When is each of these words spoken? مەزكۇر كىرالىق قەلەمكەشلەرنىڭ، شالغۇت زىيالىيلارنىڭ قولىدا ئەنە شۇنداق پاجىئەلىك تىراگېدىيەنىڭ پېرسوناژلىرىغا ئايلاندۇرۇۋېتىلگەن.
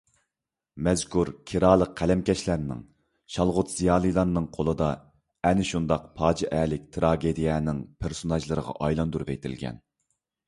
مەزكۇر 0.85 1.29
كىرالىق 1.49 1.91
قەلەمكەشلەرنىڭ، 1.99 2.79
شالغۇت 3.35 3.69
زىيالىيلارنىڭ 3.73 4.47
قولىدا 4.57 4.87
ئەنە 5.49 5.67
شۇنداق 5.73 6.07
پاجىئەلىك 6.21 6.87
تىراگېدىيەنىڭ 6.97 7.83
پېرسوناژلىرىغا 8.05 8.75
ئايلاندۇرۇۋېتىلگەن. 8.87 9.79